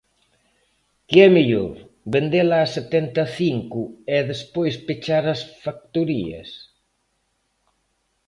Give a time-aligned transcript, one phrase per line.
[1.07, 1.73] Que é mellor
[2.13, 3.81] vendela a setenta e cinco
[4.15, 6.49] e despois pechar as factorías.